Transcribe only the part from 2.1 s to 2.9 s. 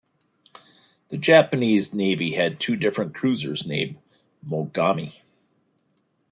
had two